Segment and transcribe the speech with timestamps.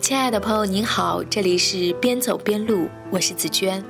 [0.00, 3.84] 亲爱的朋友，您好，这里是边走边录，我是紫娟。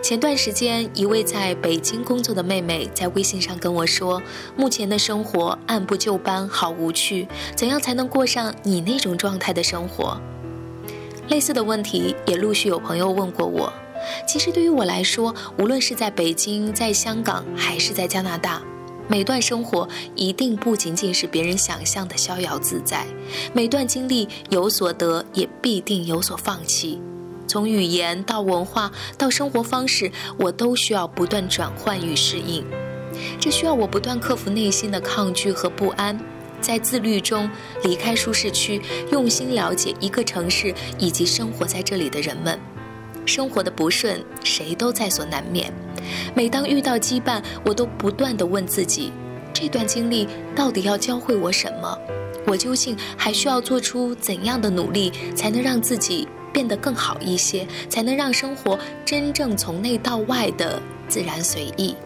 [0.00, 4.22] 前段时间，一位在北京工作的妹妹在微信上跟我说，
[4.56, 7.26] 目前的生活按部就班，好无趣，
[7.56, 10.18] 怎样才能过上你那种状态的生活？
[11.28, 13.72] 类似的问题也陆续有朋友问过我。
[14.28, 18.62] 其实对于我来说，无论是在北京、在香港，还是在加拿大。
[19.06, 19.86] 每段生活
[20.16, 23.06] 一定不仅仅是别人想象的逍遥自在，
[23.52, 27.00] 每段经历有所得，也必定有所放弃。
[27.46, 32.64] 从语言到文化到生活方式，我都需要不断转换与适应。
[33.38, 36.18] 这需要我不断克服内心的抗拒和不安，
[36.60, 37.48] 在自律中
[37.82, 38.80] 离开舒适区，
[39.12, 42.58] 用心了解一个城市以及生活在这里的人们。
[43.26, 45.72] 生活的不顺，谁都在所难免。
[46.34, 49.12] 每当遇到羁绊，我都不断地问自己：
[49.52, 51.98] 这段经历到底要教会我什么？
[52.46, 57.66] 我究竟还需要做出怎样的努力，才能让自己变得更好一些？
[57.88, 61.96] 才能让生活真正从内到外的自然随意？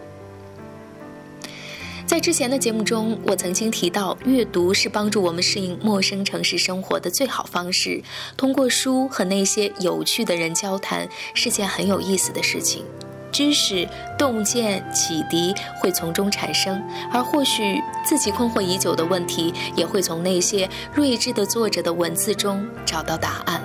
[2.09, 8.01] 在之前的节目中，我曾经提到，阅读是帮助我们适应陌生城市生活的最好方式。
[8.35, 12.83] 通过书和那些有趣的人交谈，是件很有意思的事情。
[13.31, 23.61] 知识、洞见、启迪会从中产生，而或许自己困惑已久的问题，也会从那些睿智的作者的文字中找到答案。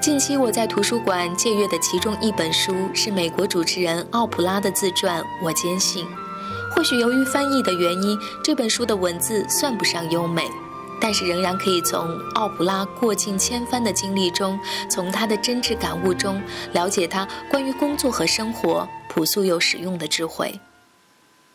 [0.00, 6.06] 近期我在图书馆借阅的其中一本书，是美国主持人奥普拉的自传《我坚信》。
[6.74, 10.48] 或许由于翻译的原因，这本书的文字算不上优美。
[11.00, 14.56] 但是仍然可以从奥普拉过尽千帆的经历中，
[14.88, 16.40] 从她的真挚感悟中，
[16.72, 20.60] 了解她关于工作和生活朴素又实用的智慧。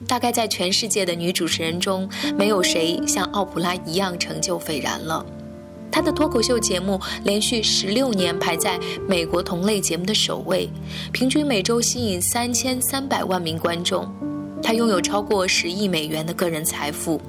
[0.06, 5.26] 大概在全世界的女主持人中，没有谁像奥普拉一样成就斐然了。
[5.90, 10.70] 她的脱口秀节目连续十六年排在美国同类节目的首位，
[11.14, 14.27] 平均每周吸引三千三百万名观众。
[14.62, 17.20] 她拥有超过十亿美元的个人财富。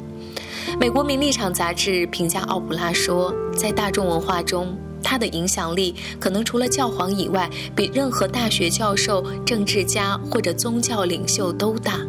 [0.78, 12.00] 美国《名利场》杂志评价奥普拉说：“在大众文化中，她的影响力可能除了教皇以外，比任何大学教授、政治家或者宗教领袖都大。”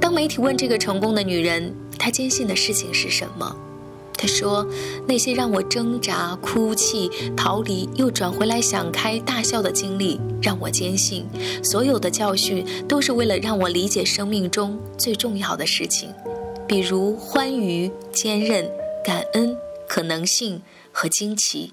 [0.00, 3.56] 当媒体问这个成功的女人，她坚信的事情是什么？
[4.20, 4.66] 他说
[5.08, 11.24] ：“那些让我挣扎、哭泣、逃离，又转回来想开、大笑的经历，让我坚信，
[11.64, 16.10] 所有的教训都是为了让我理解生命中最重要的事情，
[16.68, 18.70] 比如欢愉、坚韧、
[19.02, 19.56] 感恩、
[19.88, 20.60] 可能性
[20.92, 21.72] 和惊奇。”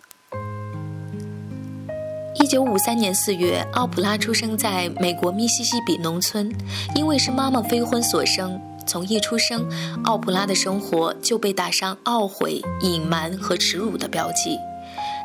[2.39, 6.49] 一九五三年四月，奥普拉出生在美国密西西比农村，
[6.95, 8.57] 因为是妈妈非婚所生。
[8.87, 9.69] 从一出生，
[10.05, 14.57] 奥普拉的生活就被打上懊悔、隐瞒和耻辱的标记。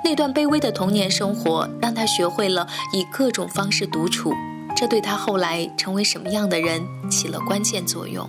[0.05, 4.35] 那段卑微的童年生活让她学会了以各种方式独处，
[4.75, 8.29] 这对她后来成为什么样的人起了关键作用。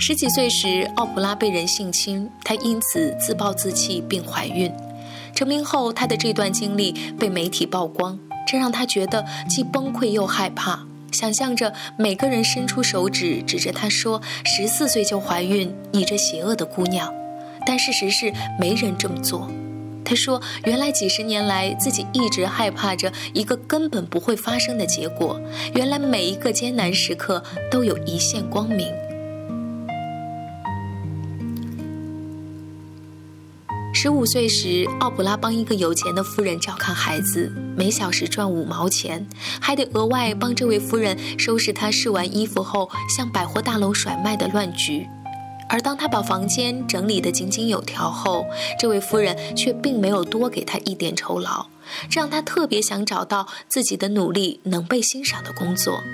[0.00, 4.72] 十几岁时，奥普拉被人性侵，她因此自暴自弃并怀孕。
[5.34, 10.87] 成名后，她的这段经历被媒体曝光，这让她觉得既崩溃又害怕。
[11.12, 17.12] 想象着每个人伸出手指指着她说：“十四岁就怀孕，你这邪恶的姑娘。”
[17.66, 19.50] 但事实是没人这么做。
[20.04, 25.40] 她说：“原来几十年来自己一直害怕着一个根本不会发生的结果。
[25.74, 28.86] 原来每一个艰难时刻都有一线光明。”
[34.00, 39.26] 十五岁时，奥普拉帮一个有钱的夫人照看孩子，每小时赚五毛钱，
[39.60, 45.04] 还得额外帮这位夫人收拾她试完衣服后向百货大楼甩卖的乱局。
[45.68, 48.46] 而当他把房间整理得井井有条后，
[48.78, 51.66] 这位夫人却并没有多给他一点酬劳，
[52.08, 56.04] 这让他特别想找到自己的努力能被欣赏的工作。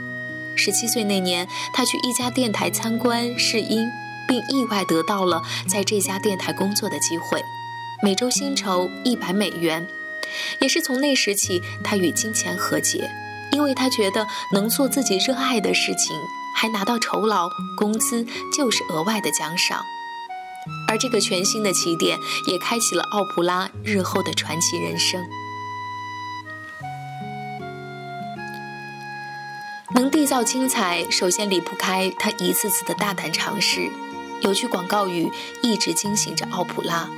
[0.56, 3.87] 十七岁那年，他去一家电台参观试音，
[4.27, 7.43] 并意外得到了在这家电台工作的机会。
[8.05, 9.89] 每周薪酬一百美元，
[10.61, 13.11] 也是从那时起，他与金钱和解，
[13.51, 16.15] 因为他觉得能做自己热爱的事情，
[16.55, 17.49] 还拿到酬劳、
[17.79, 19.83] 工资，就是额外的奖赏。
[20.87, 25.25] 而这个全新的起点，也开启了奥普拉日后的传奇人生。
[29.95, 33.89] 能缔造精彩，首先离不开他一次次的大胆尝试。
[34.43, 37.09] 有句广告语一直惊醒着奥普拉。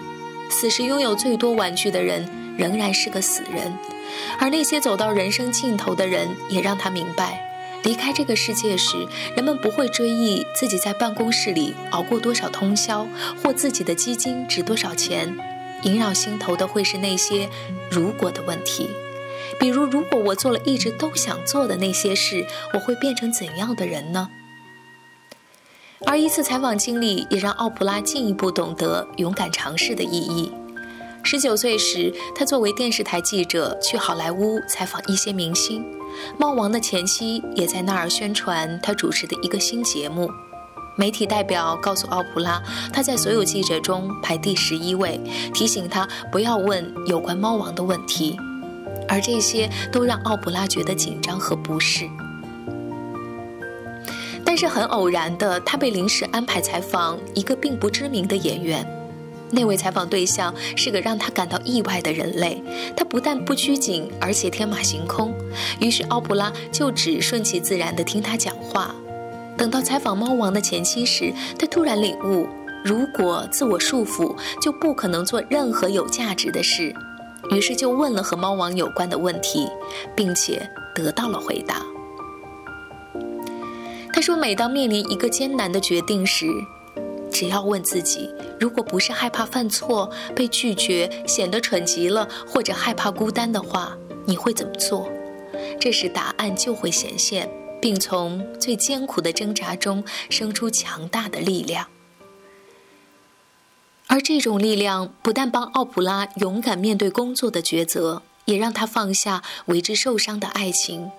[0.51, 3.73] 此时拥有最多玩具的人，仍然是个死人；
[4.39, 7.41] 而那些走到人生尽头的人，也让他明白，
[7.83, 13.07] 离开这个世界时，人们不会追忆自己在办公室里熬过多少通宵，
[13.43, 15.37] 或自己的基金值多少钱。
[15.83, 17.49] 萦绕心头的会是那些
[17.91, 18.89] “如果”的问题，
[19.61, 24.31] 比如：如果我做了一直都想做的那些事，我会变成怎样的人呢？
[26.05, 30.53] 而一次采访经历也让奥普拉进一步懂得勇敢尝试的意义。
[31.23, 35.85] 十九岁时，他作为电视台记者去好莱坞采访一些明星。
[36.39, 40.31] 猫王的前妻也在那儿宣传他主持的一个新节目。
[40.97, 42.63] 媒体代表告诉奥普拉，
[42.93, 45.21] 他在所有记者中排第十一位，
[45.53, 48.39] 提醒他不要问有关猫王的问题。
[49.09, 52.09] 而这些都让奥普拉觉得紧张和不适。
[54.57, 58.87] 是很偶然的，他被临时安排采访一个并不知名的演员。
[59.51, 62.61] 那位采访对象是个让他感到意外的人类，
[62.97, 65.33] 他不但不拘谨，而且天马行空。
[65.81, 68.93] 于是奥普拉就只顺其自然地听他讲话。
[69.57, 72.49] 等到采访猫王的前妻时，他突然领悟：
[72.85, 76.93] 如果自我束缚，就不可能做任何有价值的事。
[77.53, 79.69] 于是就问了和猫王有关的问题，
[80.17, 81.81] 并且得到了回答。
[84.17, 86.47] 他说：“每当面临一个艰难的决定时，
[87.31, 95.07] 只要问自己。”如果不是害怕犯错、被拒绝、显得蠢极了，或者害怕孤单的话，你会怎么做？
[95.79, 97.47] 这时答案就会显现，
[97.79, 101.87] 并从最艰苦的挣扎中生出强大的力量。
[104.07, 111.11] 而这种力量不但帮奥普拉勇敢面对工作的抉择，也让他放下为之受伤的爱情。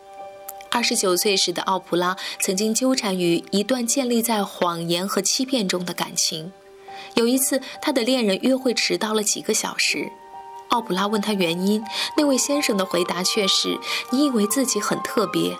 [0.78, 6.52] 二十九岁时的奥普拉曾经纠缠于一段建立在谎言和欺骗中的感情。
[7.16, 10.08] 有一次，他的恋人约会迟到了几个小时，
[10.70, 11.84] 奥普拉问他原因，
[12.16, 13.80] 那位先生的回答却是
[14.14, 15.58] ：“你以为自己很特别。”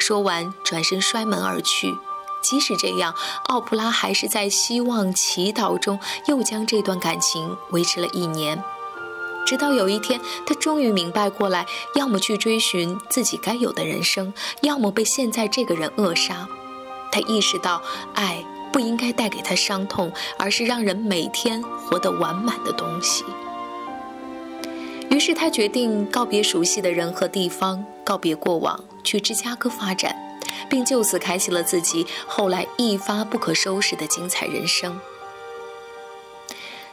[0.00, 1.94] 说完，转身摔门而去。
[2.42, 3.14] 即使这样，
[3.48, 8.64] 奥普拉还是在希望、祈祷中，又将这段感情维持了一年。
[9.44, 14.32] 直到有一天，他终于明白过来：要么去追寻自己该有的人生，
[14.62, 16.48] 要么被现在这个人扼杀。
[17.10, 17.82] 他意识到，
[18.14, 18.44] 爱。
[18.72, 23.24] 不应该带给他伤痛，而是让人每天活得完满的东西。
[25.08, 30.16] 于是他决定告别熟悉的人和地方，告别过往，去芝加哥发展，
[30.68, 34.98] 并就此开启了自己后来一发不可收拾的精彩人生。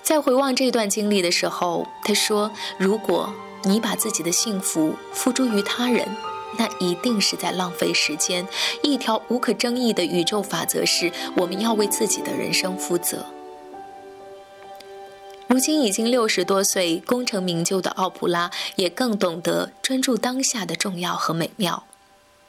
[0.03, 3.33] 在回望这段经历的时候，他说：“如果
[3.63, 6.07] 你把自己的幸福付诸于他人。”
[6.57, 8.45] 那一定是在浪费时间。
[8.83, 13.25] 一条无可争议的宇宙法则是：我们要为自己的人生负责。
[15.48, 21.86] 如今已经六十多岁、功成名就的奥普拉，也更懂得专注当下的重要和美妙。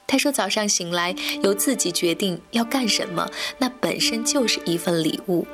[0.09, 1.15] 他说：“早上醒来，
[1.45, 5.47] 由自己决定要干什么，那本身就是一份礼物。”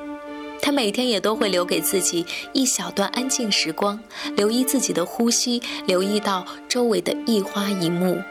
[0.61, 3.99] 他每天也都会留给自己一小段安静时光，
[4.35, 8.21] 留意自己的呼吸，留意到周围的一花一木。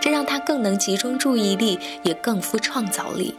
[0.00, 3.34] 这让他更能集中注意力，也更富创造力。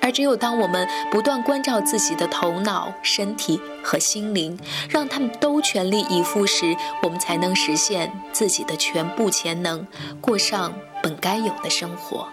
[0.00, 4.58] 而只有当我们不断关照自己的头脑、身体和心灵，
[4.88, 9.86] 让他们都全力以赴时，我们才能实现自己的全部潜能，
[10.20, 12.28] 过上本该有的生活。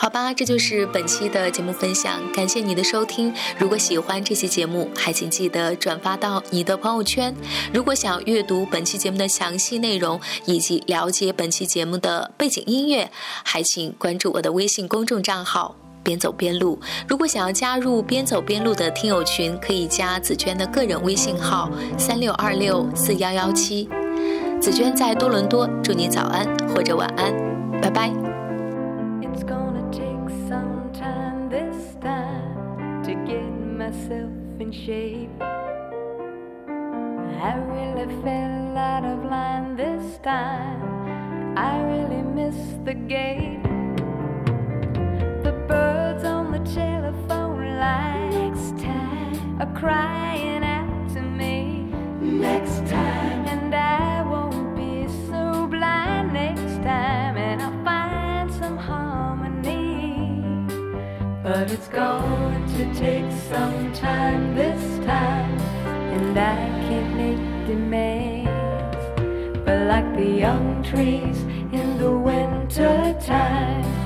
[0.00, 3.30] 好吧，这就是本期的节目分享，感谢你的收听。
[3.58, 7.34] 如果喜欢这期节目，还请记得转发到你的朋友圈。
[7.70, 13.10] 如果想阅读本期节目的详细内容以及了解本期节目的背景音乐，
[13.44, 16.80] 还请关注我的微信公众账号“边走边录”。
[17.06, 23.86] 如果想要加入“边走边录”的听友群，可以加紫娟的个人微信号：三六二六四幺幺七。
[24.62, 27.30] 紫娟在多伦多，祝你早安或者晚安，
[27.82, 28.29] 拜拜。
[34.72, 35.30] Shape.
[37.42, 41.58] I really fell out of line this time.
[41.58, 43.62] I really missed the gate.
[45.42, 51.88] The birds on the telephone likes time are crying out to me.
[52.20, 53.09] Next time,
[61.52, 65.58] But it's going to take some time this time,
[66.14, 66.54] and I
[66.86, 68.94] can't make demands.
[69.64, 71.42] But like the young trees
[71.72, 73.99] in the winter time,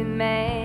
[0.00, 0.59] demand.